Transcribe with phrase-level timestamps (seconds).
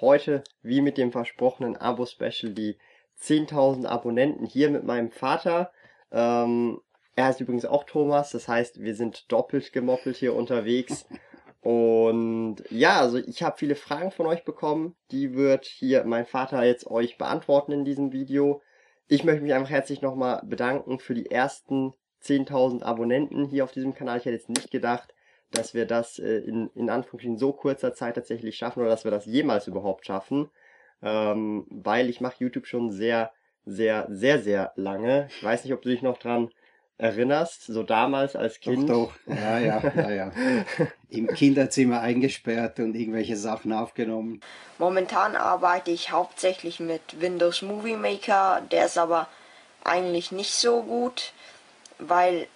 [0.00, 2.78] heute, wie mit dem versprochenen Abo-Special, die
[3.20, 5.72] 10.000 Abonnenten hier mit meinem Vater.
[6.10, 6.80] Ähm,
[7.16, 11.06] er heißt übrigens auch Thomas, das heißt, wir sind doppelt gemoppelt hier unterwegs.
[11.62, 14.96] Und ja, also ich habe viele Fragen von euch bekommen.
[15.10, 18.62] Die wird hier mein Vater jetzt euch beantworten in diesem Video.
[19.08, 23.92] Ich möchte mich einfach herzlich nochmal bedanken für die ersten 10.000 Abonnenten hier auf diesem
[23.94, 24.18] Kanal.
[24.18, 25.12] Ich hätte jetzt nicht gedacht,
[25.52, 29.10] dass wir das äh, in, in Anführungsstrichen so kurzer Zeit tatsächlich schaffen oder dass wir
[29.10, 30.50] das jemals überhaupt schaffen.
[31.02, 33.32] Ähm, weil ich mache YouTube schon sehr,
[33.64, 35.28] sehr, sehr, sehr lange.
[35.30, 36.50] Ich weiß nicht, ob du dich noch dran
[37.00, 38.88] erinnerst, so damals als Kind.
[38.90, 39.34] Doch, doch.
[39.34, 40.32] Ja, ja, ja, ja.
[41.08, 44.40] Im Kinderzimmer eingesperrt und irgendwelche Sachen aufgenommen.
[44.78, 49.28] Momentan arbeite ich hauptsächlich mit Windows Movie Maker, der ist aber
[49.82, 51.32] eigentlich nicht so gut,
[51.98, 52.46] weil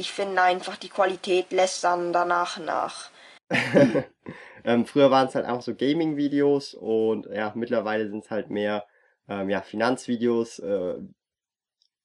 [0.00, 3.10] ich finde einfach, die Qualität lässt dann danach nach.
[4.64, 8.86] ähm, früher waren es halt einfach so Gaming-Videos und ja, mittlerweile sind es halt mehr
[9.28, 10.94] ähm, ja, Finanzvideos, äh,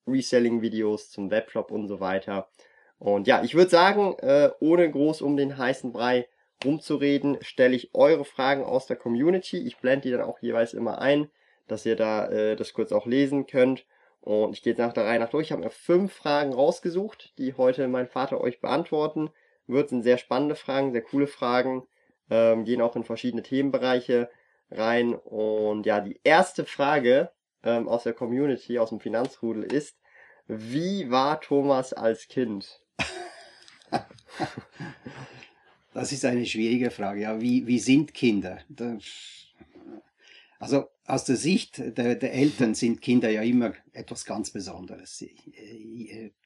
[0.08, 2.50] Reselling-Videos zum Webshop und so weiter.
[3.00, 6.28] Und ja, ich würde sagen, äh, ohne groß um den heißen Brei
[6.64, 9.58] rumzureden, stelle ich eure Fragen aus der Community.
[9.58, 11.30] Ich blende die dann auch jeweils immer ein,
[11.68, 13.86] dass ihr da äh, das kurz auch lesen könnt.
[14.26, 15.46] Und ich gehe jetzt nach der Reihe nach durch.
[15.46, 19.30] Ich habe mir fünf Fragen rausgesucht, die heute mein Vater euch beantworten
[19.68, 19.90] wird.
[19.90, 21.84] Sind sehr spannende Fragen, sehr coole Fragen.
[22.32, 24.32] Ähm, gehen auch in verschiedene Themenbereiche
[24.72, 25.14] rein.
[25.14, 27.30] Und ja, die erste Frage
[27.64, 29.96] ähm, aus der Community, aus dem Finanzrudel ist,
[30.48, 32.82] wie war Thomas als Kind?
[35.94, 37.22] Das ist eine schwierige Frage.
[37.22, 38.58] Ja, wie, wie sind Kinder?
[38.68, 39.46] Das
[40.60, 45.24] also aus der Sicht der, der, Eltern sind Kinder ja immer etwas ganz Besonderes.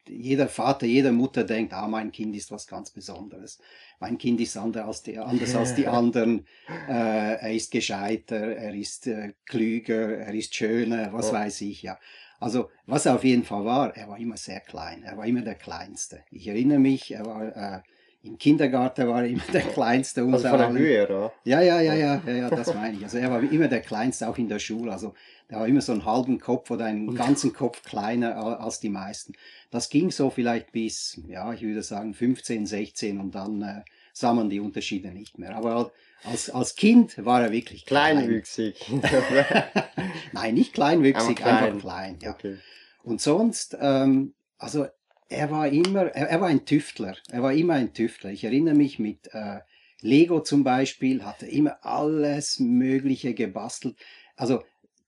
[0.06, 3.60] Jeder Vater, jede Mutter denkt, ah, mein Kind ist was ganz Besonderes.
[4.00, 6.46] Mein Kind ist anders als die, anders als die anderen.
[6.90, 11.34] Äh, er ist gescheiter, er ist äh, klüger, er ist schöner, was oh.
[11.34, 11.98] weiß ich, ja.
[12.42, 15.04] Also, was er auf jeden Fall war, er war immer sehr klein.
[15.04, 16.24] Er war immer der Kleinste.
[16.32, 17.82] Ich erinnere mich, er war äh,
[18.22, 21.34] im Kindergarten war er immer der Kleinste unter also von der Höhe, oder?
[21.46, 23.04] Ja, ja, ja, ja, ja, ja, das meine ich.
[23.04, 24.92] Also er war immer der Kleinste, auch in der Schule.
[24.92, 25.14] Also
[25.50, 29.34] der war immer so einen halben Kopf oder einen ganzen Kopf kleiner als die meisten.
[29.72, 33.82] Das ging so vielleicht bis, ja, ich würde sagen 15, 16 und dann äh,
[34.12, 35.56] sah man die Unterschiede nicht mehr.
[35.56, 35.92] Aber
[36.26, 38.18] als, als Kind war er wirklich klein.
[38.18, 38.76] Kleinwüchsig.
[40.34, 41.64] Nein, nicht kleinwüchsig, klein.
[41.64, 42.20] einfach klein.
[42.22, 42.32] Ja.
[42.32, 42.58] Okay.
[43.04, 44.88] Und sonst, ähm, also
[45.30, 47.16] er war immer, er, er, war ein Tüftler.
[47.30, 48.32] Er war immer ein Tüftler.
[48.32, 49.60] Ich erinnere mich mit äh,
[50.02, 53.96] Lego zum Beispiel, hat er immer alles Mögliche gebastelt.
[54.36, 54.64] Also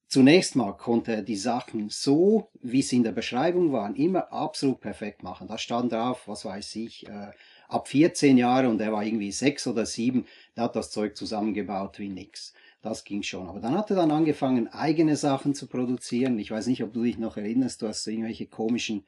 [0.07, 4.79] zunächst mal konnte er die Sachen so, wie sie in der Beschreibung waren, immer absolut
[4.79, 5.47] perfekt machen.
[5.47, 7.31] Da stand drauf, was weiß ich, äh,
[7.67, 11.97] ab 14 Jahre und er war irgendwie sechs oder sieben, der hat das Zeug zusammengebaut
[11.97, 12.53] wie nix.
[12.83, 13.47] Das ging schon.
[13.47, 16.37] Aber dann hat er dann angefangen, eigene Sachen zu produzieren.
[16.37, 19.05] Ich weiß nicht, ob du dich noch erinnerst, du hast irgendwelche komischen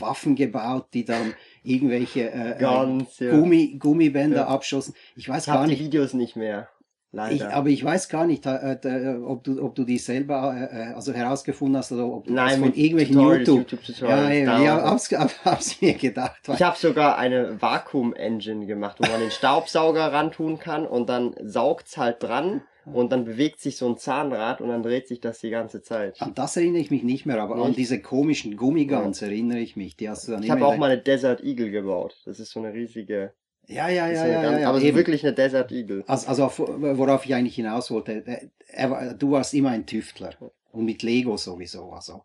[0.00, 3.30] Waffen gebaut, die dann irgendwelche äh, äh Ganz, ja.
[3.30, 4.46] Gummi, Gummibänder ja.
[4.48, 4.94] abschossen.
[5.16, 5.80] Ich weiß ich gar nicht.
[5.80, 6.68] die Videos nicht mehr.
[7.14, 7.34] Leider.
[7.34, 10.94] Ich, aber ich weiß gar nicht, äh, äh, ob, du, ob du die selber äh,
[10.94, 13.70] also herausgefunden hast oder ob du Nein, das von irgendwelchen YouTube.
[13.70, 15.10] YouTube ja, ja, ja hab's,
[15.44, 16.40] hab's mir gedacht.
[16.48, 21.98] Ich habe sogar eine Vakuum-Engine gemacht, wo man den Staubsauger rantun kann und dann saugt's
[21.98, 25.50] halt dran und dann bewegt sich so ein Zahnrad und dann dreht sich das die
[25.50, 26.20] ganze Zeit.
[26.20, 27.64] An das erinnere ich mich nicht mehr, aber nicht?
[27.64, 29.28] an diese komischen Gummiguns ja.
[29.28, 29.96] erinnere ich mich.
[29.96, 32.20] Die hast du dann ich habe auch mal eine Desert Eagle gebaut.
[32.24, 33.32] Das ist so eine riesige.
[33.68, 36.04] Ja, ja, ja, ja, ganz, ja, Aber es ist wirklich eine Desert Eagle.
[36.08, 40.30] Also, also worauf ich eigentlich hinaus wollte, er, du warst immer ein Tüftler
[40.72, 41.90] und mit Lego sowieso.
[41.92, 42.24] Also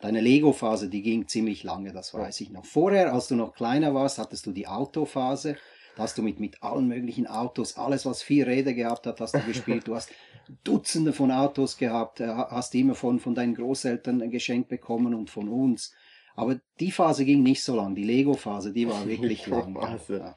[0.00, 2.64] deine Lego-Phase, die ging ziemlich lange, das weiß ich noch.
[2.64, 5.52] Vorher, als du noch kleiner warst, hattest du die Autophase.
[5.52, 5.56] Da
[5.98, 9.40] hast du mit, mit allen möglichen Autos, alles was vier Räder gehabt hat, hast du
[9.40, 9.88] gespielt.
[9.88, 10.10] Du hast
[10.62, 15.48] Dutzende von Autos gehabt, äh, hast immer von, von deinen Großeltern geschenkt bekommen und von
[15.48, 15.92] uns.
[16.36, 17.94] Aber die Phase ging nicht so lang.
[17.94, 19.76] Die Lego-Phase, die war wirklich lang.
[20.08, 20.36] Ja.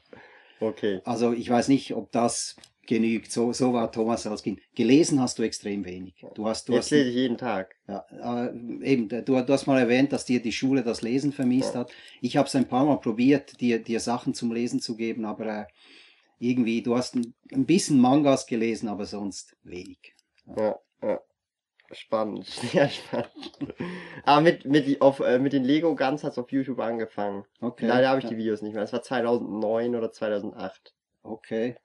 [0.58, 1.00] Okay.
[1.04, 2.56] Also ich weiß nicht, ob das
[2.90, 3.30] genügt.
[3.30, 4.60] So, so war Thomas als Kind.
[4.74, 6.26] Gelesen hast du extrem wenig.
[6.34, 7.76] Du hast, du Jetzt hast, lese ich jeden Tag.
[7.86, 8.04] Ja,
[8.46, 8.52] äh,
[8.82, 11.80] eben, du, du hast mal erwähnt, dass dir die Schule das Lesen vermisst ja.
[11.80, 11.92] hat.
[12.20, 15.46] Ich habe es ein paar Mal probiert, dir, dir Sachen zum Lesen zu geben, aber
[15.46, 15.66] äh,
[16.40, 20.14] irgendwie, du hast ein, ein bisschen Mangas gelesen, aber sonst wenig.
[20.56, 21.20] Ja, ja.
[21.92, 23.30] Spannend, sehr spannend.
[24.24, 27.44] Aber mit, mit, auf, äh, mit den Lego Guns hat es auf YouTube angefangen.
[27.60, 27.86] Okay.
[27.86, 28.82] Leider habe ich die Videos nicht mehr.
[28.82, 30.94] Das war 2009 oder 2008.
[31.22, 31.76] Okay.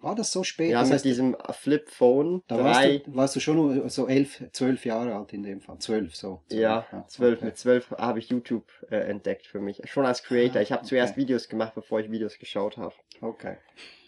[0.00, 0.70] War das so spät?
[0.70, 2.42] Ja, das mit heißt, diesem Flip Phone.
[2.48, 5.78] Da warst du, warst du, schon so elf, zwölf Jahre alt in dem Fall.
[5.78, 6.42] Zwölf so.
[6.48, 7.38] Zwölf, ja, zwölf.
[7.38, 7.44] Okay.
[7.46, 9.80] Mit zwölf habe ich YouTube äh, entdeckt für mich.
[9.90, 10.60] Schon als Creator.
[10.60, 10.90] Ich habe okay.
[10.90, 12.94] zuerst Videos gemacht, bevor ich Videos geschaut habe.
[13.20, 13.56] Okay.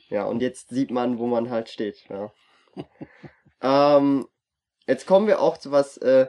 [0.08, 2.04] Ja, und jetzt sieht man, wo man halt steht.
[2.08, 2.32] Ja.
[3.98, 4.26] ähm,
[4.86, 6.28] jetzt kommen wir auch zu was äh,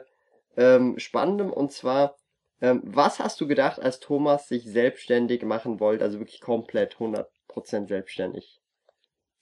[0.56, 2.16] ähm, Spannendem und zwar,
[2.60, 7.88] ähm, was hast du gedacht, als Thomas sich selbstständig machen wollte, also wirklich komplett 100%
[7.88, 8.59] selbstständig?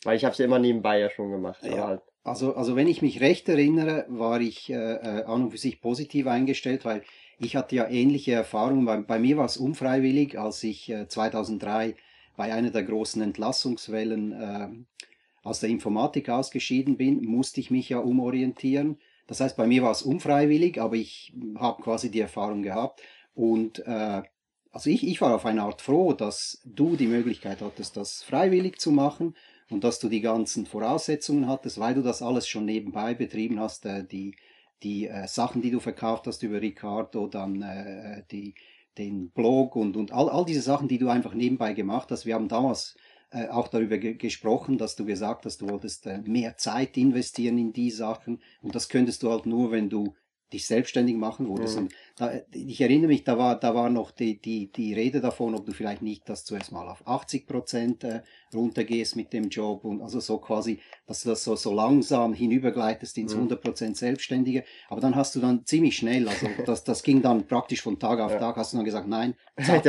[0.05, 1.63] Weil ich habe es ja immer nebenbei ja schon gemacht.
[1.63, 2.01] Ja.
[2.25, 5.81] Also, also wenn ich mich recht erinnere, war ich äh, äh, an und für sich
[5.81, 7.03] positiv eingestellt, weil
[7.39, 8.85] ich hatte ja ähnliche Erfahrungen.
[8.85, 11.95] Bei, bei mir war es unfreiwillig, als ich äh, 2003
[12.37, 14.69] bei einer der großen Entlassungswellen äh,
[15.43, 18.99] aus der Informatik ausgeschieden bin, musste ich mich ja umorientieren.
[19.27, 23.01] Das heißt, bei mir war es unfreiwillig, aber ich habe quasi die Erfahrung gehabt.
[23.35, 24.23] Und äh,
[24.71, 28.79] also ich, ich war auf eine Art froh, dass du die Möglichkeit hattest, das freiwillig
[28.79, 29.35] zu machen
[29.71, 33.87] und dass du die ganzen Voraussetzungen hattest, weil du das alles schon nebenbei betrieben hast,
[33.87, 34.35] äh, die,
[34.83, 38.55] die äh, Sachen, die du verkauft hast über Ricardo, dann äh, die,
[38.97, 42.27] den Blog und, und all, all diese Sachen, die du einfach nebenbei gemacht hast.
[42.27, 42.97] Wir haben damals
[43.31, 47.59] äh, auch darüber ge gesprochen, dass du gesagt hast, du wolltest äh, mehr Zeit investieren
[47.59, 50.15] in die Sachen und das könntest du halt nur, wenn du
[50.53, 51.77] dich selbstständig machen wolltest.
[51.77, 51.83] Mhm.
[51.83, 55.55] Und da, ich erinnere mich, da war, da war noch die, die, die Rede davon,
[55.55, 58.23] ob du vielleicht nicht das zuerst mal auf 80 Prozent äh,
[58.55, 63.19] runtergehst mit dem Job und also so quasi, dass du das so, so langsam hinübergleitest
[63.19, 63.41] ins mhm.
[63.41, 64.65] 100 Prozent Selbstständige.
[64.89, 68.21] Aber dann hast du dann ziemlich schnell, also das, das ging dann praktisch von Tag
[68.21, 68.39] auf ja.
[68.39, 69.85] Tag, hast du dann gesagt, nein, zack,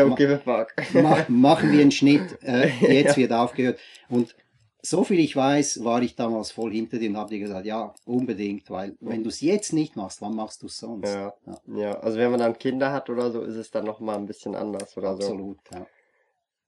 [0.93, 3.17] ma machen wir einen Schnitt, äh, jetzt ja.
[3.17, 3.79] wird aufgehört.
[4.09, 4.35] Und
[4.81, 7.93] so viel ich weiß, war ich damals voll hinter dir und habe dir gesagt, ja,
[8.05, 11.13] unbedingt, weil wenn du es jetzt nicht machst, wann machst du es sonst?
[11.13, 11.99] Ja, ja, ja.
[11.99, 14.95] also wenn man dann Kinder hat oder so, ist es dann nochmal ein bisschen anders
[14.97, 15.75] oder Absolut, so.
[15.75, 15.87] Absolut, ja.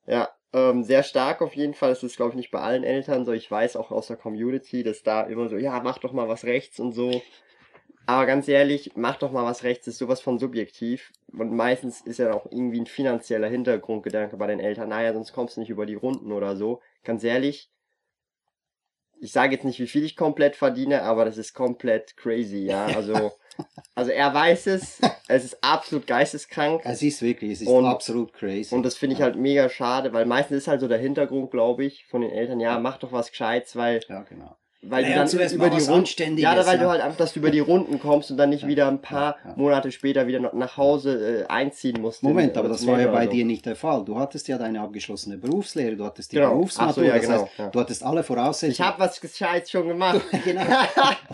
[0.08, 1.92] Ja, ähm, sehr stark auf jeden Fall.
[1.92, 3.32] Es ist, glaube ich, nicht bei allen Eltern so.
[3.32, 6.44] Ich weiß auch aus der Community, dass da immer so, ja, mach doch mal was
[6.44, 7.22] rechts und so.
[8.08, 11.14] Aber ganz ehrlich, mach doch mal was rechts, ist sowas von subjektiv.
[11.32, 14.90] Und meistens ist ja auch irgendwie ein finanzieller Hintergrundgedanke bei den Eltern.
[14.90, 16.82] Naja, sonst kommst du nicht über die Runden oder so.
[17.04, 17.71] Ganz ehrlich,
[19.22, 22.88] ich sage jetzt nicht, wie viel ich komplett verdiene, aber das ist komplett crazy, ja.
[22.96, 23.32] Also,
[23.94, 26.82] also er weiß es, es ist absolut geisteskrank.
[26.84, 28.74] Es ist wirklich, es ist und, absolut crazy.
[28.74, 31.86] Und das finde ich halt mega schade, weil meistens ist halt so der Hintergrund, glaube
[31.86, 35.38] ich, von den Eltern, ja, mach doch was Gescheites, weil ja, genau weil naja, du
[35.38, 36.84] dann über die Runden, ja, weil ja.
[36.84, 39.00] du halt einfach, dass du über die Runden kommst und dann nicht ja, wieder ein
[39.00, 42.24] paar ja, Monate später wieder nach Hause äh, einziehen musst.
[42.24, 43.32] Moment, aber das war ja bei so.
[43.32, 44.04] dir nicht der Fall.
[44.04, 46.54] Du hattest ja deine abgeschlossene Berufslehre, du hattest die genau.
[46.54, 48.72] Berufsmatur, so, ja, das genau, heißt, du hattest alle Voraussetzungen.
[48.72, 50.22] Ich habe was Gescheites schon gemacht.
[50.46, 50.64] genau.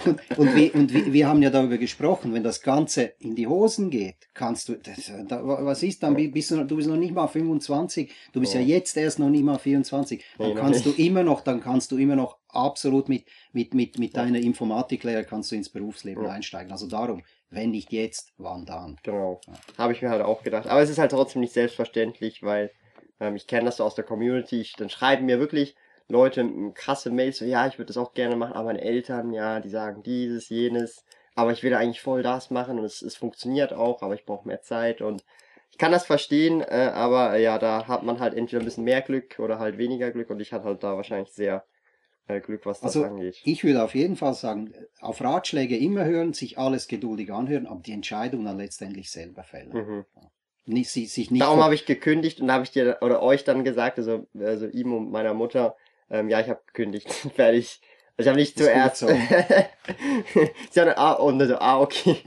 [0.03, 3.47] Und, und, wir, und wir, wir haben ja darüber gesprochen, wenn das Ganze in die
[3.47, 7.13] Hosen geht, kannst du, das, da, was ist dann, bist du, du bist noch nicht
[7.13, 11.23] mal 25, du bist ja jetzt erst noch nicht mal 24, dann kannst du immer
[11.23, 15.55] noch, dann kannst du immer noch absolut mit, mit, mit, mit deiner Informatiklehre kannst du
[15.55, 16.31] ins Berufsleben ja.
[16.31, 16.71] einsteigen.
[16.71, 18.97] Also darum, wenn nicht jetzt, wann dann?
[19.03, 19.39] Genau.
[19.47, 19.53] Ja.
[19.77, 20.67] Habe ich mir halt auch gedacht.
[20.67, 22.71] Aber es ist halt trotzdem nicht selbstverständlich, weil
[23.19, 24.61] ähm, ich kenne das so aus der Community.
[24.61, 25.75] Ich, dann schreiben mir wirklich
[26.09, 29.59] Leute krasse Mails, so, ja, ich würde das auch gerne machen, aber meine Eltern, ja,
[29.59, 31.03] die sagen dieses, jenes.
[31.35, 34.47] Aber ich will eigentlich voll das machen und es, es funktioniert auch, aber ich brauche
[34.47, 35.23] mehr Zeit und
[35.69, 38.85] ich kann das verstehen, äh, aber äh, ja, da hat man halt entweder ein bisschen
[38.85, 41.65] mehr Glück oder halt weniger Glück und ich hatte halt da wahrscheinlich sehr
[42.27, 43.41] Glück, was das also, angeht.
[43.43, 47.81] Ich würde auf jeden Fall sagen, auf Ratschläge immer hören, sich alles geduldig anhören, aber
[47.81, 49.73] die Entscheidung dann letztendlich selber fällen.
[49.73, 50.05] Mhm.
[50.65, 53.97] Nicht, sich nicht Darum habe ich gekündigt und habe ich dir oder euch dann gesagt,
[53.97, 55.77] also, also ihm und meiner Mutter,
[56.09, 57.79] ähm, ja, ich habe gekündigt, fertig.
[58.17, 58.97] Also ich habe nicht zuerst.
[58.97, 59.07] So.
[60.71, 62.17] Sie haben, ah, und also, ah, okay.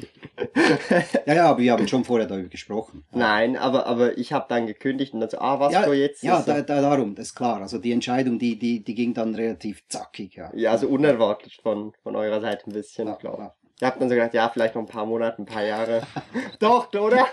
[1.26, 3.04] ja, ja, aber wir haben schon vorher darüber gesprochen.
[3.12, 6.23] Nein, aber, aber ich habe dann gekündigt und dann so, ah, was ja, so jetzt?
[6.23, 7.61] Ja, da, da, darum, das ist klar.
[7.61, 10.50] Also die Entscheidung, die, die, die ging dann relativ zackig, ja.
[10.54, 13.82] Ja, also unerwartet von, von eurer Seite ein bisschen, ja, glaube ich.
[13.82, 16.02] Ihr habt dann so gedacht, ja, vielleicht noch ein paar Monate, ein paar Jahre.
[16.59, 17.26] Doch, oder?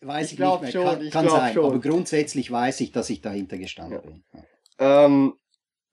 [0.00, 0.84] Weiß ich, ich glaube schon.
[0.84, 1.64] Kann, ich kann sein, schon.
[1.64, 4.00] aber grundsätzlich weiß ich, dass ich dahinter gestanden ja.
[4.00, 4.24] bin.
[4.78, 5.34] Ähm,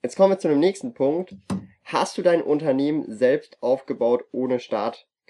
[0.04, 1.36] Jetzt kommen wir zu dem nächsten Punkt.
[1.84, 4.60] Hast du dein Unternehmen selbst aufgebaut ohne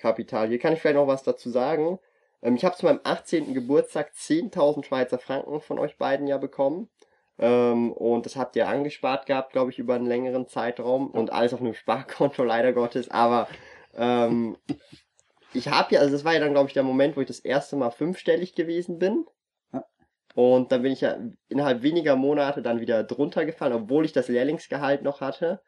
[0.01, 0.49] Startkapital?
[0.49, 1.99] Hier kann ich vielleicht noch was dazu sagen.
[2.41, 3.53] Ähm, ich habe zu meinem 18.
[3.53, 6.89] Geburtstag 10.000 Schweizer Franken von euch beiden ja bekommen.
[7.37, 11.09] Ähm, und das habt ihr angespart gehabt, glaube ich, über einen längeren Zeitraum.
[11.11, 13.09] Und alles auf einem Sparkonto, leider Gottes.
[13.09, 13.47] Aber
[13.95, 14.57] ähm,
[15.53, 17.39] ich habe ja, also das war ja dann, glaube ich, der Moment, wo ich das
[17.39, 19.25] erste Mal fünfstellig gewesen bin.
[20.33, 21.17] Und dann bin ich ja
[21.49, 25.61] innerhalb weniger Monate dann wieder drunter gefallen, obwohl ich das Lehrlingsgehalt noch hatte.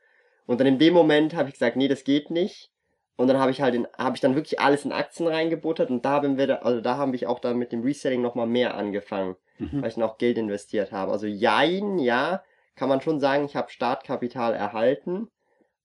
[0.45, 2.72] Und dann in dem Moment habe ich gesagt, nee, das geht nicht.
[3.15, 6.11] Und dann habe ich halt habe ich dann wirklich alles in Aktien reingebuttert und da
[6.13, 9.81] haben wir, also da habe ich auch dann mit dem Reselling nochmal mehr angefangen, mhm.
[9.81, 11.11] weil ich noch Geld investiert habe.
[11.11, 12.43] Also jein, ja,
[12.75, 15.29] kann man schon sagen, ich habe Startkapital erhalten,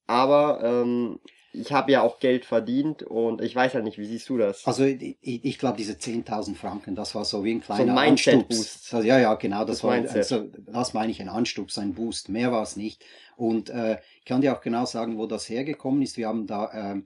[0.09, 1.21] aber ähm,
[1.53, 4.67] ich habe ja auch Geld verdient und ich weiß ja nicht, wie siehst du das?
[4.67, 8.09] Also ich, ich glaube, diese 10.000 Franken, das war so wie ein kleiner so ein
[8.11, 8.93] Anstups.
[8.93, 12.29] Also, ja, ja, genau, das, das war, also, das meine ich, ein Anstups, ein Boost,
[12.29, 13.05] mehr war es nicht.
[13.37, 16.17] Und äh, ich kann dir auch genau sagen, wo das hergekommen ist.
[16.17, 17.03] Wir haben da äh,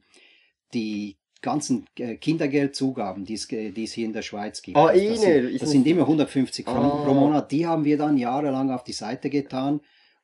[0.75, 4.77] die ganzen äh, Kindergeldzugaben, die es, die es hier in der Schweiz gibt.
[4.79, 7.05] Oh, also das, sind, das sind immer 150 Franken oh.
[7.05, 7.51] pro Monat.
[7.51, 9.81] Die haben wir dann jahrelang auf die Seite getan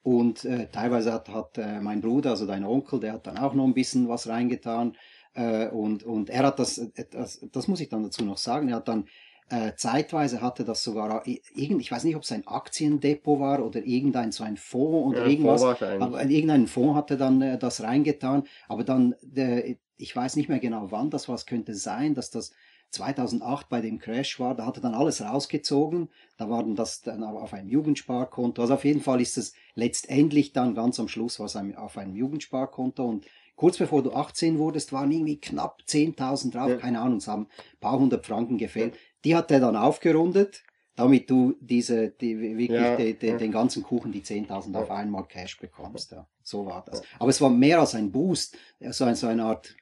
[0.09, 3.53] und äh, teilweise hat, hat äh, mein Bruder, also dein Onkel, der hat dann auch
[3.53, 4.97] noch ein bisschen was reingetan.
[5.35, 8.71] Äh, und, und er hat das, äh, das, das muss ich dann dazu noch sagen,
[8.71, 9.05] er hat dann
[9.51, 13.85] äh, zeitweise hatte das sogar, irgend, ich weiß nicht, ob es ein Aktiendepot war oder
[13.85, 18.45] irgendein so ein Fonds oder ja, irgendwas, aber irgendein Fonds hatte dann äh, das reingetan,
[18.67, 22.31] aber dann, äh, ich weiß nicht mehr genau wann das war, es könnte sein, dass
[22.31, 22.53] das
[22.91, 27.03] 2008 bei dem Crash war, da hat er dann alles rausgezogen, da war dann das
[27.03, 28.63] dann auf einem Jugendsparkonto.
[28.63, 33.05] Also auf jeden Fall ist es letztendlich dann ganz am Schluss was auf einem Jugendsparkonto
[33.05, 33.27] und
[33.57, 36.77] kurz bevor du 18 wurdest, waren irgendwie knapp 10.000 drauf, ja.
[36.77, 38.97] keine Ahnung, es haben ein paar hundert Franken gefehlt.
[39.25, 40.63] Die hat er dann aufgerundet,
[40.95, 45.27] damit du diese, die, wirklich ja, die, die, den ganzen Kuchen, die 10.000 auf einmal
[45.27, 46.13] Cash bekommst.
[46.13, 46.27] Ja.
[46.43, 47.03] So war das.
[47.19, 48.57] Aber es war mehr als ein Boost,
[48.91, 49.77] so, ein, so eine Art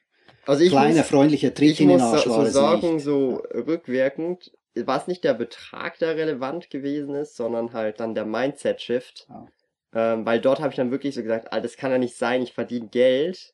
[0.47, 3.03] also ich kleiner muss, freundlicher Tritt in den Arsch so, so sagen, nicht.
[3.03, 8.25] so rückwirkend, war es nicht der Betrag, der relevant gewesen ist, sondern halt dann der
[8.25, 9.27] Mindset-Shift.
[9.29, 9.47] Ja.
[9.93, 12.41] Ähm, weil dort habe ich dann wirklich so gesagt, ah, das kann ja nicht sein,
[12.41, 13.53] ich verdiene Geld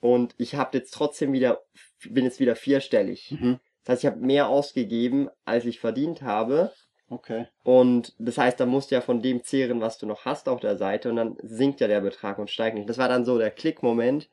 [0.00, 1.62] und ich habe jetzt trotzdem wieder,
[2.08, 3.36] bin jetzt wieder vierstellig.
[3.38, 3.58] Mhm.
[3.84, 6.72] Das heißt, ich habe mehr ausgegeben, als ich verdient habe.
[7.10, 7.46] Okay.
[7.64, 10.60] Und das heißt, da musst du ja von dem zehren, was du noch hast auf
[10.60, 12.88] der Seite und dann sinkt ja der Betrag und steigt nicht.
[12.88, 14.28] Das war dann so der Klickmoment,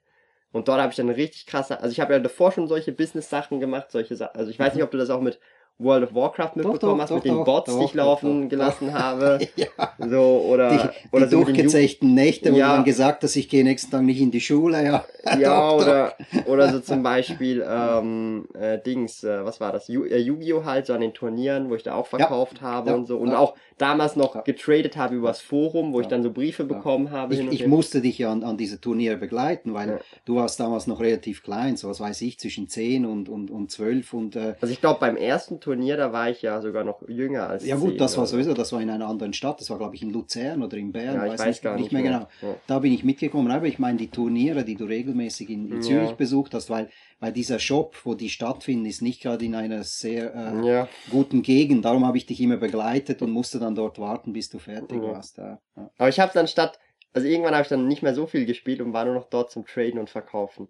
[0.56, 3.60] und dort habe ich dann richtig krasse, also ich habe ja davor schon solche Business-Sachen
[3.60, 4.38] gemacht, solche Sachen.
[4.38, 5.38] Also ich weiß nicht, ob du das auch mit
[5.78, 9.40] World of Warcraft mitbekommen hast, mit den Bots, doch, die ich laufen gelassen habe.
[9.56, 9.68] ja.
[10.00, 12.70] So, oder, die, oder die so durchgezechten Nächte, wo ja.
[12.70, 15.06] man gesagt dass ich gehe nächsten Tag nicht in die Schule, ja.
[15.40, 16.14] ja, oder,
[16.46, 19.88] oder so zum Beispiel, ähm, äh, Dings, äh, was war das?
[19.88, 20.64] Yu äh, Yu-Gi-Oh!
[20.64, 22.68] halt, so an den Turnieren, wo ich da auch verkauft ja.
[22.68, 23.18] habe und so.
[23.18, 27.34] Und auch damals noch getradet habe übers Forum, wo ich dann so Briefe bekommen habe.
[27.34, 31.02] Ich, ich musste dich ja an, an diese Turniere begleiten, weil du warst damals noch
[31.02, 34.72] relativ klein, so was weiß ich, zwischen 10 und, und, und 12 und, äh, Also
[34.72, 37.90] ich glaube, beim ersten Turnier, da war ich ja sogar noch jünger als Ja gut,
[37.90, 40.12] 10, das war sowieso, das war in einer anderen Stadt, das war glaube ich in
[40.12, 42.52] Luzern oder in Bern, ja, ich weiß, weiß nicht, gar nicht mehr, mehr genau.
[42.54, 42.60] Ja.
[42.68, 46.12] Da bin ich mitgekommen, aber ich meine die Turniere, die du regelmäßig in, in Zürich
[46.12, 46.16] ja.
[46.16, 50.36] besucht hast, weil, weil dieser Shop, wo die stattfinden, ist nicht gerade in einer sehr
[50.36, 54.52] äh, guten Gegend, darum habe ich dich immer begleitet und musste dann dort warten, bis
[54.52, 55.40] du fertig warst.
[55.40, 56.78] Aber ich habe dann statt,
[57.12, 59.50] also irgendwann habe ich dann nicht mehr so viel gespielt und war nur noch dort
[59.50, 60.68] zum Traden und Verkaufen.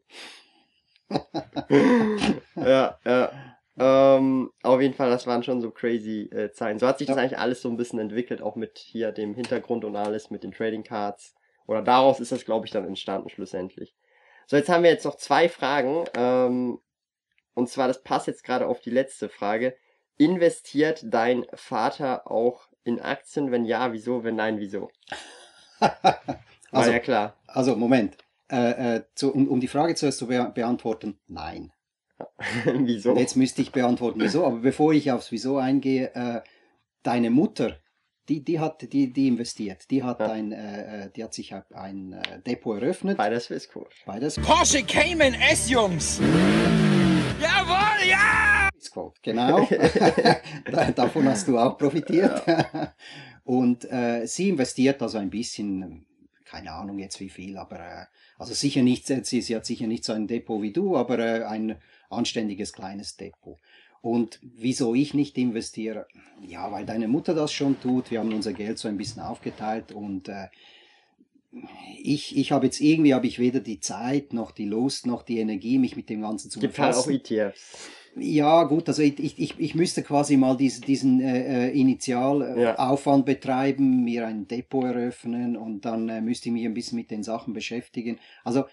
[2.55, 3.54] ja, ja.
[3.77, 6.79] Ähm, auf jeden Fall, das waren schon so crazy äh, Zeiten.
[6.79, 9.83] So hat sich das eigentlich alles so ein bisschen entwickelt, auch mit hier dem Hintergrund
[9.83, 11.35] und alles, mit den Trading Cards.
[11.67, 13.95] Oder daraus ist das, glaube ich, dann entstanden schlussendlich.
[14.47, 16.05] So, jetzt haben wir jetzt noch zwei Fragen.
[16.15, 16.79] Ähm,
[17.53, 19.75] und zwar, das passt jetzt gerade auf die letzte Frage.
[20.17, 23.51] Investiert dein Vater auch in Aktien?
[23.51, 24.23] Wenn ja, wieso?
[24.23, 24.89] Wenn nein, wieso?
[26.71, 27.35] also, ja klar.
[27.47, 28.17] Also, Moment.
[28.49, 31.71] Äh, äh, zu, um, um die Frage zuerst zu be beantworten, nein.
[32.65, 33.15] wieso?
[33.15, 34.45] Jetzt müsste ich beantworten, wieso.
[34.45, 36.41] Aber bevor ich aufs Wieso eingehe, äh,
[37.03, 37.77] deine Mutter,
[38.29, 39.89] die, die hat, die, die investiert.
[39.91, 40.31] Die hat ja.
[40.31, 43.17] ein, äh, äh die hat sich ein äh, Depot eröffnet.
[43.17, 43.89] Bei der Swissquote.
[44.05, 46.19] Bei der Porsche Cayman S, Jungs!
[47.39, 48.69] Jawohl, ja!
[48.73, 49.67] Swissquote, genau.
[50.95, 52.47] Davon hast du auch profitiert.
[52.47, 52.93] Ja.
[53.43, 56.07] Und äh, sie investiert also ein bisschen,
[56.45, 58.05] keine Ahnung jetzt wie viel, aber äh,
[58.39, 61.43] also sicher nicht, sie, sie hat sicher nicht so ein Depot wie du, aber äh,
[61.43, 61.77] ein
[62.09, 63.57] anständiges kleines Depot.
[64.01, 66.05] Und wieso ich nicht investiere?
[66.47, 68.11] Ja, weil deine Mutter das schon tut.
[68.11, 70.47] Wir haben unser Geld so ein bisschen aufgeteilt und äh,
[72.03, 75.39] ich, ich habe jetzt irgendwie habe ich weder die Zeit noch die Lust noch die
[75.39, 77.11] Energie, mich mit dem Ganzen zu Gibt befassen.
[77.11, 77.89] Gibt halt auch ETFs.
[78.17, 83.33] Ja, gut, also ich, ich, ich müsste quasi mal diesen, diesen äh, äh Initialaufwand ja.
[83.33, 87.23] betreiben, mir ein Depot eröffnen und dann äh, müsste ich mich ein bisschen mit den
[87.23, 88.19] Sachen beschäftigen.
[88.45, 88.65] Also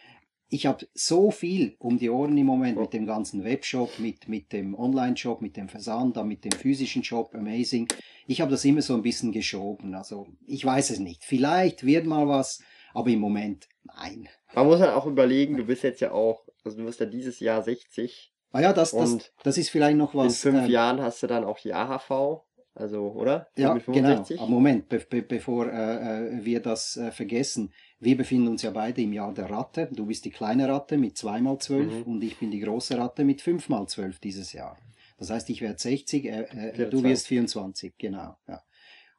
[0.52, 4.52] ich habe so viel um die Ohren im Moment mit dem ganzen Webshop, mit, mit
[4.52, 7.88] dem Online-Shop, mit dem Versand, dann mit dem physischen Shop, amazing.
[8.26, 9.94] Ich habe das immer so ein bisschen geschoben.
[9.94, 11.24] Also ich weiß es nicht.
[11.24, 14.28] Vielleicht wird mal was, aber im Moment nein.
[14.54, 17.40] Man muss halt auch überlegen, du bist jetzt ja auch, also du wirst ja dieses
[17.40, 18.34] Jahr 60.
[18.50, 20.44] Ah ja, das, das, das ist vielleicht noch was.
[20.44, 22.42] In fünf ähm, Jahren hast du dann auch die AHV.
[22.74, 23.48] Also, oder?
[23.56, 24.24] Ja, genau.
[24.46, 27.72] Moment, be be bevor äh, äh, wir das äh, vergessen.
[28.02, 29.88] Wir befinden uns ja beide im Jahr der Ratte.
[29.92, 32.02] Du bist die kleine Ratte mit 2 mal 12 mhm.
[32.02, 34.76] und ich bin die große Ratte mit 5 mal 12 dieses Jahr.
[35.18, 38.36] Das heißt, ich werde 60, äh, äh, du wirst 24, genau.
[38.48, 38.60] Ja.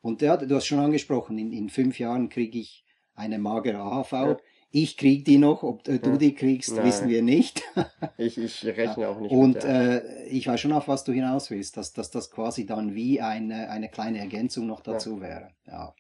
[0.01, 2.83] Und ja, du hast schon angesprochen, in, in fünf Jahren kriege ich
[3.15, 4.11] eine magere AHV.
[4.11, 4.37] Ja.
[4.71, 6.17] Ich kriege die noch, ob äh, du ja.
[6.17, 6.85] die kriegst, Nein.
[6.85, 7.63] wissen wir nicht.
[8.17, 9.31] ich, ich rechne auch nicht.
[9.31, 12.65] Und mit, äh, ich weiß schon, auf was du hinaus willst, dass, dass das quasi
[12.65, 15.51] dann wie eine, eine kleine Ergänzung noch dazu wäre.
[15.67, 15.95] Ja.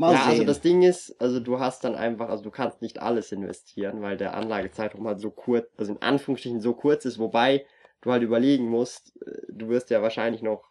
[0.00, 0.40] Mal ja, also sehen.
[0.40, 4.00] also das Ding ist, also du hast dann einfach, also du kannst nicht alles investieren,
[4.00, 7.66] weil der Anlagezeitraum halt so kurz, also in Anführungsstrichen so kurz ist, wobei
[8.00, 10.70] du halt überlegen musst, äh, du wirst ja wahrscheinlich noch,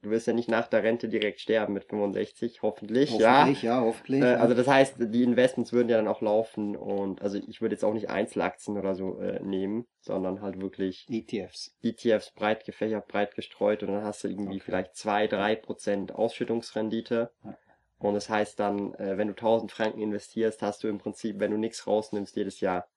[0.00, 3.80] du wirst ja nicht nach der Rente direkt sterben mit 65, hoffentlich, hoffentlich ja.
[3.80, 4.22] ja hoffentlich.
[4.22, 7.74] Äh, also das heißt, die Investments würden ja dann auch laufen und also ich würde
[7.74, 11.76] jetzt auch nicht Einzelaktien oder so äh, nehmen, sondern halt wirklich ETFs.
[11.82, 14.62] ETFs breit gefächert, breit gestreut und dann hast du irgendwie okay.
[14.64, 17.32] vielleicht zwei, drei Prozent Ausschüttungsrendite.
[17.44, 17.58] Ja.
[18.02, 21.52] Und das heißt dann, äh, wenn du 1000 Franken investierst, hast du im Prinzip, wenn
[21.52, 22.88] du nichts rausnimmst, jedes Jahr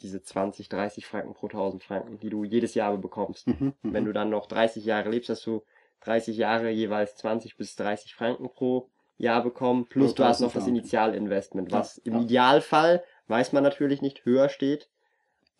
[0.00, 3.46] diese 20, 30 Franken pro 1000 Franken, die du jedes Jahr bekommst.
[3.46, 5.64] Mhm, mhm, Wenn du dann noch 30 Jahre lebst, hast du
[6.00, 10.66] 30 Jahre jeweils 20 bis 30 Franken pro Jahr bekommen, plus du hast noch das
[10.66, 12.22] Initialinvestment, was ja, im ja.
[12.22, 14.90] Idealfall, weiß man natürlich nicht, höher steht,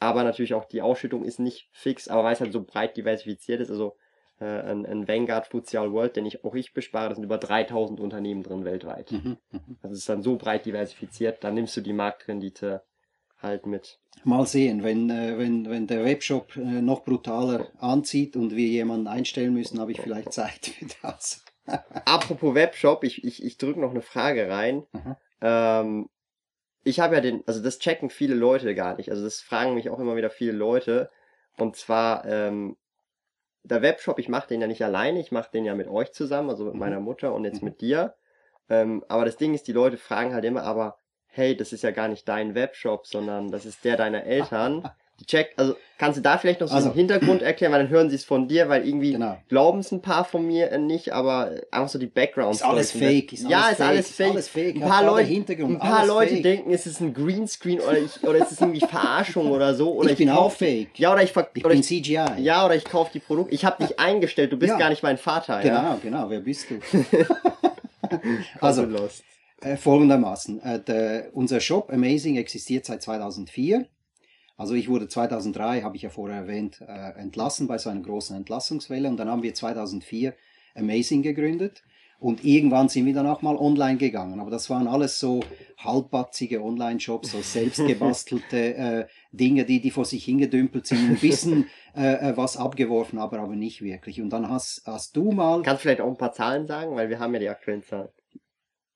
[0.00, 3.60] aber natürlich auch die Ausschüttung ist nicht fix, aber weil es halt so breit diversifiziert
[3.60, 3.96] ist, also
[4.40, 8.00] äh, ein, ein Vanguard Futsal World, den ich auch ich bespare, da sind über 3000
[8.00, 9.12] Unternehmen drin weltweit.
[9.12, 12.82] Mhm, mhm, also es ist dann so breit diversifiziert, dann nimmst du die Marktrendite
[13.40, 13.98] halt mit.
[14.24, 19.06] Mal sehen, wenn, äh, wenn, wenn der Webshop äh, noch brutaler anzieht und wir jemanden
[19.06, 21.44] einstellen müssen, habe ich vielleicht Zeit für das.
[22.04, 24.84] Apropos Webshop, ich, ich, ich drücke noch eine Frage rein.
[25.40, 26.08] Ähm,
[26.84, 29.10] ich habe ja den, also das checken viele Leute gar nicht.
[29.10, 31.10] Also das fragen mich auch immer wieder viele Leute.
[31.56, 32.76] Und zwar, ähm,
[33.64, 36.50] der Webshop, ich mache den ja nicht alleine, ich mache den ja mit euch zusammen,
[36.50, 36.80] also mit mhm.
[36.80, 37.68] meiner Mutter und jetzt mhm.
[37.68, 38.14] mit dir.
[38.68, 41.90] Ähm, aber das Ding ist, die Leute fragen halt immer, aber hey, das ist ja
[41.90, 44.88] gar nicht dein Webshop, sondern das ist der deiner Eltern.
[45.26, 48.10] Check, also kannst du da vielleicht noch so also, einen Hintergrund erklären, weil dann hören
[48.10, 49.38] sie es von dir, weil irgendwie genau.
[49.48, 52.56] glauben es ein paar von mir äh, nicht, aber einfach so die Background.
[52.56, 53.32] Ist alles fake.
[53.32, 54.30] Ist ja, ist alles fake.
[54.30, 54.74] Alles fake.
[54.76, 58.52] Ein paar Leute, ein paar Leute denken, es ist ein Greenscreen oder ich, oder es
[58.52, 59.92] ist irgendwie Verarschung oder so.
[59.94, 60.98] Oder ich, ich bin kauf, auch fake.
[60.98, 62.40] Ja, oder ich, ich oder bin CGI.
[62.40, 63.54] Ja, oder ich kaufe die Produkte.
[63.54, 64.52] Ich habe dich eingestellt.
[64.52, 64.78] Du bist ja.
[64.78, 65.60] gar nicht mein Vater.
[65.60, 65.98] Genau, ja?
[66.02, 66.28] genau.
[66.28, 66.80] Wer bist du?
[68.60, 68.86] also,
[69.60, 70.60] äh, folgendermaßen.
[70.62, 73.86] Äh, der, unser Shop Amazing existiert seit 2004.
[74.56, 78.36] Also ich wurde 2003, habe ich ja vorher erwähnt, äh, entlassen bei so einer großen
[78.36, 80.34] Entlassungswelle und dann haben wir 2004
[80.76, 81.82] Amazing gegründet
[82.24, 84.40] und irgendwann sind wir dann auch mal online gegangen.
[84.40, 85.40] Aber das waren alles so
[85.78, 92.30] halbbatzige Online-Shops, so selbstgebastelte äh, Dinge, die, die vor sich hingedümpelt sind, ein bisschen äh,
[92.30, 94.22] äh, was abgeworfen, aber, aber nicht wirklich.
[94.22, 95.62] Und dann hast, hast du mal...
[95.62, 98.08] Kannst du vielleicht auch ein paar Zahlen sagen, weil wir haben ja die aktuellen Zahlen.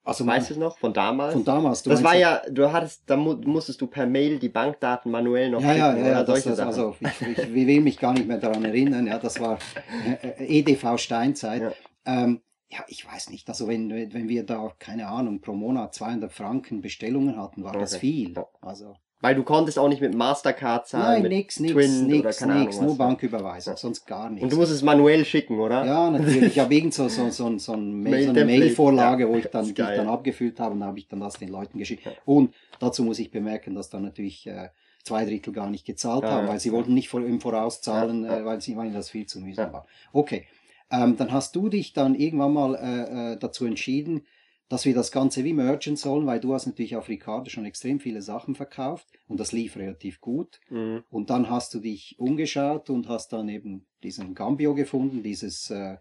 [0.08, 1.34] Also weißt du es noch von damals?
[1.34, 1.82] Von damals.
[1.82, 5.74] das war ja, du hattest, da musstest du per Mail die Bankdaten manuell noch ja,
[5.74, 9.06] ja, ja, ja, das, das, also ich, ich, will mich gar nicht mehr daran erinnern.
[9.06, 9.58] Ja, das war
[10.06, 11.60] äh, äh EDV Steinzeit.
[11.60, 11.72] Ja.
[12.06, 12.40] Ähm,
[12.70, 13.48] ja, ich weiß nicht.
[13.48, 17.80] Also wenn, wenn wir da, keine Ahnung, pro Monat 200 Franken Bestellungen hatten, war okay.
[17.80, 18.34] das viel.
[18.62, 21.22] Also weil du konntest auch nicht mit Mastercard zahlen.
[21.22, 24.44] Nein, nix, nix, Twin nix, nix, Ahnung, nur Banküberweisung, sonst gar nichts.
[24.44, 25.84] Und du musst es manuell schicken, oder?
[25.84, 26.44] Ja, natürlich.
[26.44, 29.46] Ich habe irgend so, so, so, so, ein Mail, so eine Mailvorlage, ja, wo ich
[29.46, 32.06] dann, die ich dann abgefüllt habe und da habe ich dann das den Leuten geschickt.
[32.24, 34.68] Und dazu muss ich bemerken, dass dann natürlich äh,
[35.02, 38.44] zwei Drittel gar nicht gezahlt ja, haben, weil sie wollten nicht im Voraus zahlen, äh,
[38.44, 39.86] weil sie meinen, das viel zu mühsam war.
[40.12, 40.46] Okay,
[40.90, 44.22] ähm, dann hast du dich dann irgendwann mal äh, äh dazu entschieden,
[44.68, 48.00] dass wir das Ganze wie mergen sollen, weil du hast natürlich auf Ricardo schon extrem
[48.00, 50.60] viele Sachen verkauft und das lief relativ gut.
[50.68, 51.04] Mhm.
[51.10, 55.96] Und dann hast du dich umgeschaut und hast dann eben diesen Gambio gefunden, dieses äh,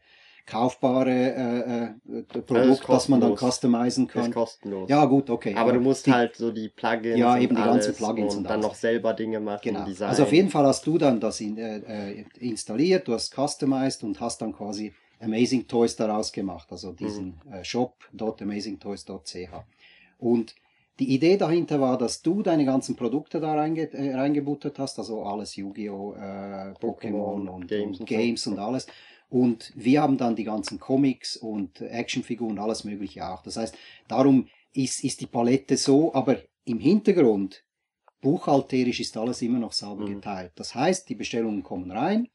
[0.47, 4.21] kaufbare äh, äh, Produkt, das, das man dann customizen kann.
[4.21, 4.89] Das ist kostenlos.
[4.89, 5.51] Ja, gut, okay.
[5.51, 8.39] Aber, aber du musst die, halt so die Plugins ja, eben die ganzen Plugins und,
[8.39, 9.62] und dann noch selber Dinge machen.
[9.63, 9.86] Genau.
[10.06, 14.03] Also auf jeden Fall hast du dann das in, äh, äh installiert, du hast customized
[14.03, 17.53] und hast dann quasi Amazing Toys daraus gemacht, also diesen mhm.
[17.53, 19.49] äh, shop.amazingtoys.ch.
[20.19, 20.56] Und
[20.99, 25.23] die Idee dahinter war, dass du deine ganzen Produkte da reinge äh, reingebuttert hast, also
[25.23, 28.88] alles Yu-Gi-Oh!, äh, Pokémon und, Games, und, Games und alles.
[29.30, 33.43] Und wir haben dann die ganzen Comics und Actionfiguren und alles Mögliche auch.
[33.43, 33.77] Das heißt,
[34.08, 37.63] darum ist, ist die Palette so, aber im Hintergrund,
[38.21, 40.15] buchhalterisch ist alles immer noch sauber mhm.
[40.15, 40.53] geteilt.
[40.56, 42.30] Das heißt, die Bestellungen kommen rein,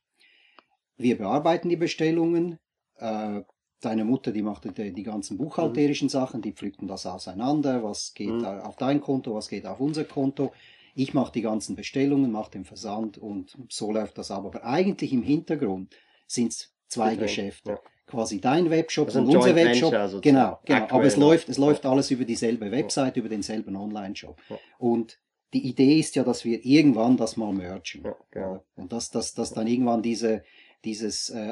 [0.96, 2.58] wir bearbeiten die Bestellungen,
[3.02, 3.42] äh,
[3.80, 6.10] deine Mutter, die macht die, die ganzen buchhalterischen mhm.
[6.10, 8.44] Sachen, die pflückten das auseinander, was geht mhm.
[8.44, 10.52] auf dein Konto, was geht auf unser Konto.
[10.94, 14.44] Ich mache die ganzen Bestellungen, mache den Versand und so läuft das ab.
[14.44, 15.94] Aber eigentlich im Hintergrund
[16.26, 17.22] sind es zwei okay.
[17.22, 17.70] Geschäfte.
[17.70, 17.80] Ja.
[18.06, 20.22] quasi dein Webshop also und unser Webshop.
[20.22, 20.86] Genau, genau.
[20.90, 24.38] Aber es läuft, es läuft alles über dieselbe Website, über denselben Online-Shop.
[24.78, 25.18] Und
[25.54, 28.02] die Idee ist ja, dass wir irgendwann das mal mergen.
[28.04, 28.64] Ja, genau.
[28.74, 30.44] Und dass, dass, dass dann irgendwann diese,
[30.84, 31.50] dieses äh,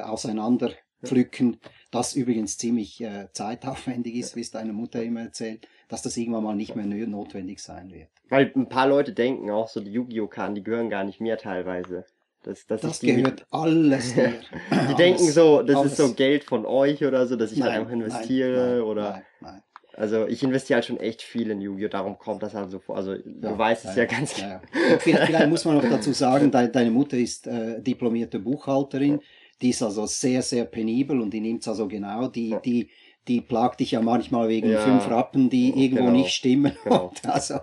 [1.01, 1.57] Auseinanderpflücken,
[1.91, 6.43] das übrigens ziemlich äh, zeitaufwendig ist, wie es deine Mutter immer erzählt, dass das irgendwann
[6.43, 8.09] mal nicht mehr notwendig sein wird.
[8.29, 10.27] Weil ein paar Leute denken auch so, die Yu-Gi-Oh!
[10.27, 12.05] Karten, die gehören gar nicht mehr teilweise.
[12.43, 13.45] Das, das, das gehört mit...
[13.51, 14.33] alles dir.
[14.71, 15.91] die alles, denken so, das alles.
[15.91, 18.81] ist so Geld von euch oder so, dass ich nein, halt einfach investiere nein, nein,
[18.81, 19.23] oder.
[19.41, 19.61] Nein,
[19.93, 21.89] also ich investiere halt schon echt viel in Yu-Gi-Oh!
[21.89, 22.95] Darum kommt das halt so vor.
[22.95, 24.47] Also ja, du weißt ja, es ja, ganz genau.
[24.49, 24.61] Ja,
[24.97, 29.19] vielleicht, vielleicht, muss man noch dazu sagen, de, deine Mutter ist äh, diplomierte Buchhalterin.
[29.61, 32.27] Die ist also sehr, sehr penibel und die nimmt es also genau.
[32.27, 32.89] Die, die
[33.27, 36.75] die plagt dich ja manchmal wegen ja, fünf Rappen, die irgendwo genau, nicht stimmen.
[36.83, 37.11] Genau.
[37.27, 37.59] also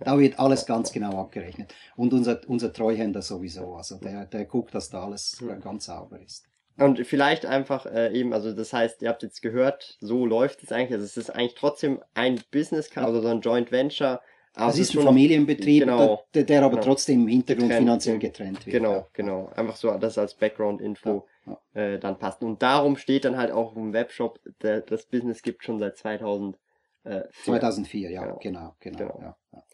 [0.00, 1.74] da wird alles ganz genau abgerechnet.
[1.96, 5.56] Und unser, unser Treuhänder sowieso, also der, der guckt, dass da alles ja.
[5.56, 6.44] ganz sauber ist.
[6.78, 10.72] Und vielleicht einfach äh, eben, also das heißt, ihr habt jetzt gehört, so läuft es
[10.72, 10.92] eigentlich.
[10.92, 14.20] Also es ist eigentlich trotzdem ein Business, also so ein Joint Venture.
[14.58, 18.18] Aber es ist ein Familienbetrieb, genau, der, der, aber genau, trotzdem im Hintergrund getrennt, finanziell
[18.18, 18.76] getrennt wird.
[18.76, 19.06] Genau, ja.
[19.12, 19.50] genau.
[19.54, 21.82] Einfach so das als Background-Info ja, ja.
[21.82, 22.42] äh, dann passt.
[22.42, 27.28] Und darum steht dann halt auch im Webshop, der, das Business gibt schon seit 2004.
[27.44, 28.74] 2004, ja, genau, genau.
[28.80, 29.66] genau, genau.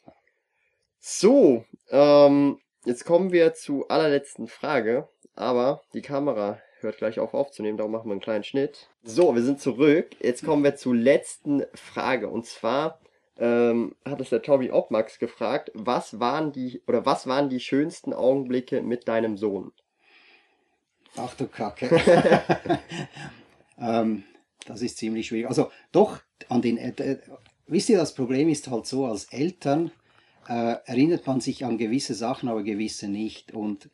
[0.98, 7.78] So, ähm, jetzt kommen wir zur allerletzten Frage, aber die Kamera hört gleich auf aufzunehmen,
[7.78, 8.90] darum machen wir einen kleinen Schnitt.
[9.04, 10.16] So, wir sind zurück.
[10.20, 12.98] Jetzt kommen wir zur letzten Frage und zwar
[13.38, 18.12] ähm, hat es der Tobi Obmax gefragt, was waren die oder was waren die schönsten
[18.12, 19.72] Augenblicke mit deinem Sohn?
[21.16, 21.88] Ach du Kacke.
[23.78, 24.24] ähm,
[24.66, 25.48] das ist ziemlich schwierig.
[25.48, 27.18] Also doch, an den äh,
[27.66, 29.90] wisst ihr, das Problem ist halt so, als Eltern
[30.48, 33.52] äh, erinnert man sich an gewisse Sachen, aber gewisse nicht.
[33.52, 33.90] Und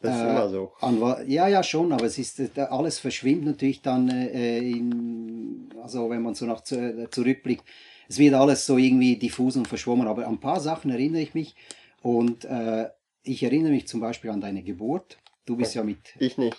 [0.00, 0.72] das ist äh, immer so.
[0.80, 6.10] An, ja, ja, schon, aber es ist äh, alles verschwimmt natürlich dann, äh, in, also
[6.10, 7.64] wenn man so nach zurückblickt
[8.08, 11.34] es wird alles so irgendwie diffus und verschwommen, aber an ein paar Sachen erinnere ich
[11.34, 11.54] mich.
[12.02, 12.88] Und äh,
[13.22, 15.18] ich erinnere mich zum Beispiel an deine Geburt.
[15.44, 15.98] Du bist ja mit.
[16.18, 16.56] Ich nicht.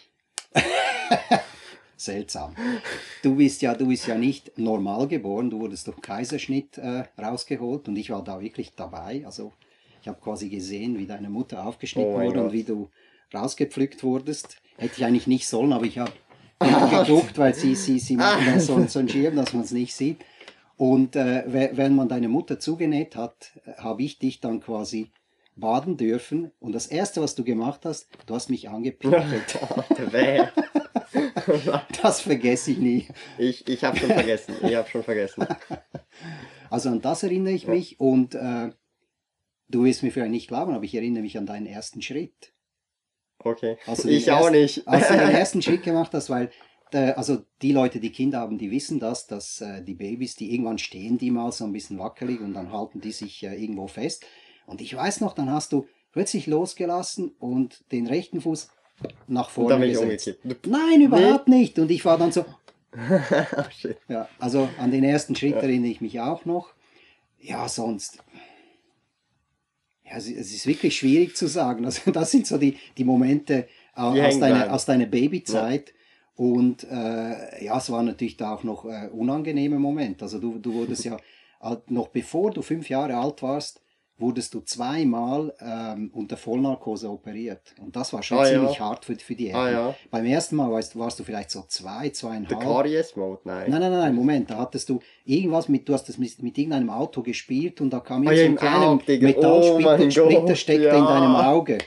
[1.98, 2.56] Seltsam.
[3.24, 7.88] Du bist ja, du bist ja nicht normal geboren, du wurdest durch Kaiserschnitt äh, rausgeholt
[7.88, 9.24] und ich war da wirklich dabei.
[9.26, 9.54] Also
[10.02, 12.44] ich habe quasi gesehen, wie deine Mutter aufgeschnitten oh wurde Gott.
[12.46, 12.90] und wie du
[13.34, 14.58] rausgepflückt wurdest.
[14.78, 16.12] Hätte ich eigentlich nicht sollen, aber ich habe
[16.60, 19.94] geguckt, weil sie, sie, sie machen dann so, so einen Schirm, dass man es nicht
[19.96, 20.24] sieht.
[20.78, 21.44] Und äh,
[21.76, 25.12] wenn man deine Mutter zugenäht hat, habe ich dich dann quasi
[25.56, 26.52] baden dürfen.
[26.60, 29.60] Und das Erste, was du gemacht hast, du hast mich angepinkelt.
[32.02, 33.08] das vergesse ich nie.
[33.38, 34.56] Ich, ich habe schon vergessen.
[34.62, 35.46] Ich habe schon vergessen.
[36.70, 37.98] Also an das erinnere ich mich.
[37.98, 38.72] Und äh,
[39.70, 42.52] du wirst mir vielleicht nicht glauben, aber ich erinnere mich an deinen ersten Schritt.
[43.40, 43.78] Okay.
[43.86, 44.86] Also ich auch nicht.
[44.86, 46.52] Als du den ersten Schritt gemacht hast, weil
[46.96, 50.78] also die Leute, die Kinder haben, die wissen das, dass äh, die Babys, die irgendwann
[50.78, 54.26] stehen die mal so ein bisschen wackelig und dann halten die sich äh, irgendwo fest.
[54.66, 58.70] Und ich weiß noch, dann hast du plötzlich losgelassen und den rechten Fuß
[59.28, 60.38] nach vorne gesetzt.
[60.66, 61.60] Nein, überhaupt nee.
[61.60, 61.80] nicht.
[61.80, 62.46] Und ich war dann so.
[62.94, 63.64] oh,
[64.08, 65.62] ja, also an den ersten Schritt ja.
[65.62, 66.74] erinnere ich mich auch noch.
[67.40, 68.24] Ja, sonst.
[70.04, 71.86] Ja, es ist wirklich schwierig zu sagen.
[71.86, 75.90] Also, das sind so die, die Momente die aus, deiner, aus deiner Babyzeit.
[75.90, 75.97] Ja
[76.38, 80.22] und äh, ja, es war natürlich da auch noch äh, unangenehme Moment.
[80.22, 81.18] Also du, du wurdest ja,
[81.88, 83.82] noch bevor du fünf Jahre alt warst,
[84.20, 87.76] wurdest du zweimal ähm, unter Vollnarkose operiert.
[87.80, 88.80] Und das war schon ah, ziemlich ja.
[88.80, 89.62] hart für, für die Eltern.
[89.62, 89.96] Ah, ja.
[90.10, 92.48] Beim ersten Mal warst, warst du vielleicht so zwei, zweieinhalb.
[92.48, 93.70] Der Karies-Mode, nein.
[93.70, 96.90] Nein, nein, nein, Moment, da hattest du irgendwas mit, du hast das mit, mit irgendeinem
[96.90, 100.98] Auto gespielt und da kam ah, so ein kleiner Metallsplitter oh steckte ja.
[100.98, 101.78] in deinem Auge.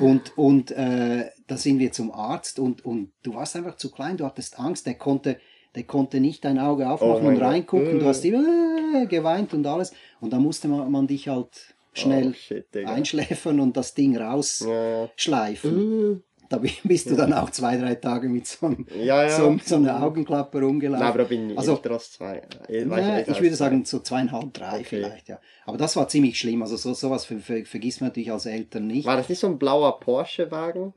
[0.00, 4.18] Und, und äh, da sind wir zum Arzt und, und du warst einfach zu klein,
[4.18, 5.38] du hattest Angst, der konnte
[5.74, 8.00] der konnte nicht dein Auge aufmachen oh und reingucken, Gott.
[8.00, 9.92] du hast immer äh, geweint und alles.
[10.20, 16.12] Und da musste man, man dich halt schnell oh, shit, einschläfern und das Ding rausschleifen.
[16.12, 16.16] Ja.
[16.48, 19.30] Da bist du dann auch zwei, drei Tage mit so, einem, ja, ja.
[19.30, 21.00] so, so einer Augenklappe rumgelaufen.
[21.00, 22.42] Nein, aber da bin ich also, älter zwei.
[22.68, 24.84] Ich, ja, ich, würde sagen so zweieinhalb, drei okay.
[24.84, 25.40] vielleicht, ja.
[25.66, 26.62] Aber das war ziemlich schlimm.
[26.62, 29.06] Also so, sowas ver, ver, vergisst man natürlich als Eltern nicht.
[29.06, 30.94] War das nicht so ein blauer Porsche-Wagen?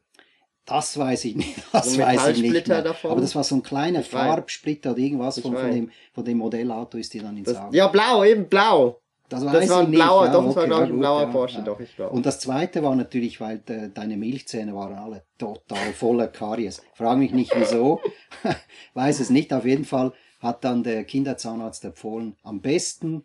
[0.65, 1.55] Das weiß ich nicht.
[1.73, 2.81] Das so weiß ich nicht mehr.
[2.81, 3.11] Davon?
[3.11, 6.97] Aber das war so ein kleiner Farbsplitter oder irgendwas von, von, dem, von dem Modellauto
[6.97, 7.75] ist dir dann ins Auge.
[7.75, 9.00] Ja, blau, eben blau.
[9.31, 11.57] Das, das war ein blauer, ja, doch, okay, war glaube ich ein blauer ja, Porsche,
[11.59, 11.63] ja.
[11.63, 12.13] doch, ich glaube.
[12.13, 16.81] Und das zweite war natürlich, weil de, deine Milchzähne waren alle total voller Karies.
[16.95, 18.01] Frag mich nicht wieso,
[18.93, 19.53] weiß es nicht.
[19.53, 23.23] Auf jeden Fall hat dann der Kinderzahnarzt empfohlen, am besten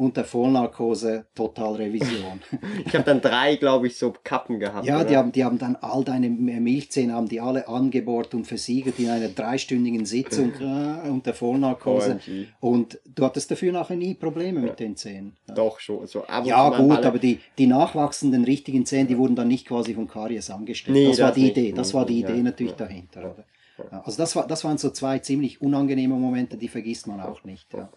[0.00, 2.40] unter Vollnarkose Totalrevision.
[2.86, 4.86] ich habe dann drei, glaube ich, so Kappen gehabt.
[4.86, 8.98] Ja, die haben, die haben dann all deine Milchzähne haben die alle angebohrt und versiegelt
[8.98, 12.18] in einer dreistündigen Sitzung äh, unter Vollnarkose.
[12.60, 15.36] Und du hattest dafür nachher nie Probleme mit den Zähnen.
[15.46, 15.54] Ja.
[15.54, 16.06] Doch schon.
[16.06, 20.08] So ja gut, aber die, die nachwachsenden richtigen Zähne, die wurden dann nicht quasi von
[20.08, 20.96] Karies angestellt.
[20.96, 21.56] Nee, das, das, war die nicht.
[21.58, 21.72] Idee.
[21.72, 23.20] Das war die Idee ja, natürlich dahinter.
[23.20, 24.02] Oder?
[24.02, 27.72] Also das, war, das waren so zwei ziemlich unangenehme Momente, die vergisst man auch nicht.
[27.74, 27.90] Ja.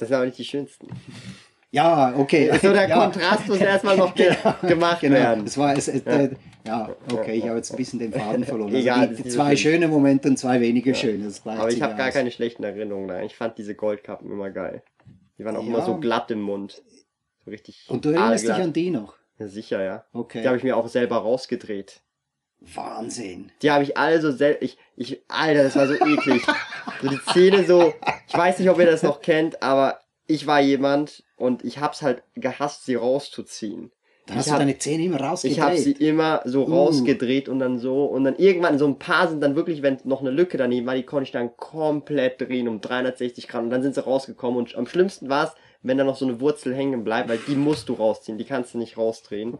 [0.00, 0.88] Das sind aber nicht die schönsten.
[1.70, 2.50] Ja, okay.
[2.60, 2.96] So der ja.
[2.98, 5.14] Kontrast muss erstmal noch ge gemacht genau.
[5.14, 5.44] werden.
[5.44, 6.30] Das war es, es äh,
[6.66, 8.74] ja, okay, ich habe jetzt ein bisschen den Faden verloren.
[8.74, 10.94] Also Egal, die, zwei schöne Momente und zwei weniger ja.
[10.94, 11.30] schöne.
[11.44, 13.22] Aber ich habe gar keine schlechten Erinnerungen da.
[13.22, 14.82] Ich fand diese Goldkappen immer geil.
[15.38, 15.68] Die waren auch ja.
[15.68, 16.82] immer so glatt im Mund.
[17.44, 17.86] So richtig.
[17.88, 19.16] Und du erinnerst dich an die noch?
[19.38, 20.04] Ja, sicher, ja.
[20.14, 20.40] Okay.
[20.40, 22.00] Die habe ich mir auch selber rausgedreht.
[22.60, 23.50] Wahnsinn.
[23.62, 24.62] Die habe ich alle so selber.
[24.62, 26.42] Ich, ich, Alter, das war so eklig.
[27.02, 27.94] so die Zähne so.
[28.28, 32.02] Ich weiß nicht, ob ihr das noch kennt, aber ich war jemand und ich hab's
[32.02, 33.90] halt gehasst, sie rauszuziehen.
[34.26, 35.56] Dann hast ich du deine Zähne immer rausgedreht?
[35.56, 36.72] Ich habe sie immer so uh.
[36.72, 40.20] rausgedreht und dann so und dann irgendwann so ein paar sind dann wirklich, wenn noch
[40.20, 43.82] eine Lücke daneben war, die konnte ich dann komplett drehen um 360 Grad und dann
[43.82, 47.02] sind sie rausgekommen und am schlimmsten war es, wenn da noch so eine Wurzel hängen
[47.02, 49.58] bleibt, weil die musst du rausziehen, die kannst du nicht rausdrehen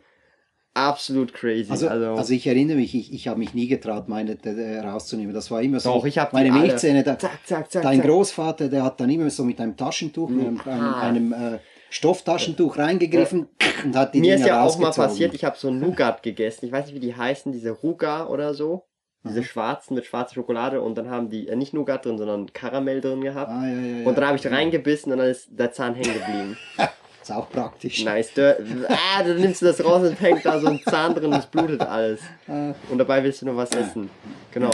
[0.74, 1.70] absolut crazy.
[1.70, 5.35] Also, also, also, ich erinnere mich, ich, ich habe mich nie getraut, meine äh, rauszunehmen.
[5.35, 5.92] Das war immer so.
[5.92, 7.02] Doch, ich habe meine Milchzähne.
[7.02, 8.06] Da, zack, zack, zack, dein zack.
[8.06, 11.59] Großvater, der hat dann immer so mit einem Taschentuch, mit einem, einem, einem äh,
[11.90, 13.85] Stofftaschentuch reingegriffen ja.
[13.85, 16.22] und hat die Mir Dinge ist ja auch mal passiert, ich habe so ein Nougat
[16.22, 16.66] gegessen.
[16.66, 18.87] Ich weiß nicht, wie die heißen, diese Ruga oder so.
[19.22, 19.44] Diese mhm.
[19.44, 23.20] schwarzen mit schwarzer Schokolade und dann haben die äh, nicht Nougat drin, sondern Karamell drin
[23.20, 23.50] gehabt.
[23.50, 26.56] Ah, ja, ja, und dann habe ich reingebissen und dann ist der Zahn hängen geblieben.
[27.30, 28.04] Ist auch praktisch.
[28.04, 28.34] Nice.
[28.34, 31.46] Du, ah, dann nimmst du das raus und hängt da so ein Zahn drin es
[31.46, 32.20] blutet alles.
[32.46, 34.10] Und dabei willst du nur was essen.
[34.52, 34.70] Genau.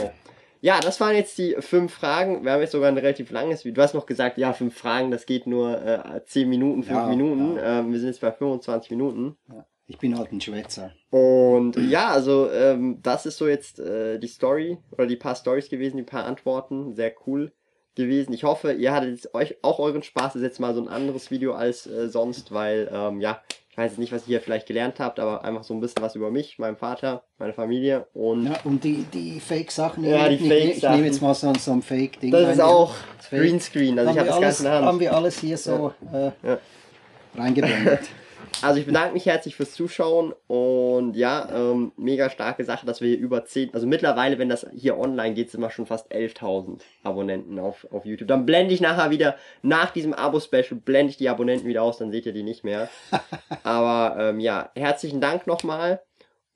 [0.62, 2.44] Ja, das waren jetzt die fünf Fragen.
[2.44, 3.74] Wir haben jetzt sogar ein relativ langes Video.
[3.74, 7.06] Du hast noch gesagt, ja, fünf Fragen, das geht nur äh, zehn Minuten, fünf ja,
[7.06, 7.56] Minuten.
[7.56, 7.80] Ja.
[7.80, 9.36] Ähm, wir sind jetzt bei 25 Minuten.
[9.48, 9.66] Ja.
[9.86, 10.92] Ich bin halt ein Schwätzer.
[11.10, 15.68] Und ja, also ähm, das ist so jetzt äh, die Story oder die paar Stories
[15.68, 16.94] gewesen, die paar Antworten.
[16.94, 17.52] Sehr cool
[17.96, 18.32] gewesen.
[18.32, 20.34] Ich hoffe, ihr hattet euch auch euren Spaß.
[20.34, 23.76] Das ist jetzt mal so ein anderes Video als äh, sonst, weil, ähm, ja, ich
[23.76, 26.14] weiß jetzt nicht, was ihr hier vielleicht gelernt habt, aber einfach so ein bisschen was
[26.14, 28.46] über mich, meinen Vater, meine Familie und.
[28.46, 30.04] Ja, und die, die Fake-Sachen.
[30.04, 30.70] Ja, die Fake-Sachen.
[30.70, 32.30] Ich, ich nehme jetzt mal so, so ein Fake-Ding.
[32.30, 32.94] Das ist auch
[33.28, 34.86] Greenscreen, also ich habe das Ganze in der Hand.
[34.86, 36.28] Haben wir alles hier so ja.
[36.28, 36.58] Äh, ja.
[37.36, 38.00] reingeblendet.
[38.62, 43.08] Also ich bedanke mich herzlich fürs Zuschauen und ja, ähm, mega starke Sache, dass wir
[43.08, 46.80] hier über 10, also mittlerweile, wenn das hier online geht, sind wir schon fast 11.000
[47.02, 48.28] Abonnenten auf, auf YouTube.
[48.28, 52.10] Dann blende ich nachher wieder, nach diesem Abo-Special, blende ich die Abonnenten wieder aus, dann
[52.10, 52.88] seht ihr die nicht mehr.
[53.62, 56.00] Aber ähm, ja, herzlichen Dank nochmal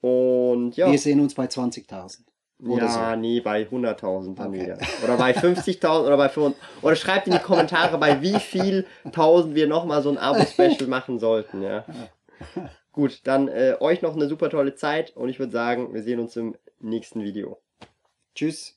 [0.01, 0.91] und ja.
[0.91, 2.30] Wir sehen uns bei 20.000.
[2.63, 3.21] Oder ja, so.
[3.21, 4.61] nee, bei 100.000 dann okay.
[4.61, 4.79] wieder.
[5.05, 6.61] Oder bei 50.000 oder bei 500.
[6.83, 11.19] Oder schreibt in die Kommentare, bei wie viel tausend wir nochmal so ein Abo-Special machen
[11.19, 11.85] sollten, ja.
[12.93, 16.21] Gut, dann äh, euch noch eine super tolle Zeit und ich würde sagen, wir sehen
[16.21, 17.59] uns im nächsten Video.
[18.35, 18.77] Tschüss.